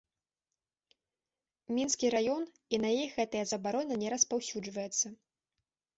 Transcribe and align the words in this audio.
Мінскі 1.79 2.11
раён, 2.15 2.43
і 2.77 2.81
на 2.85 2.89
іх 3.03 3.09
гэтая 3.21 3.45
забарона 3.53 3.93
не 4.05 4.09
распаўсюджваецца. 4.15 5.07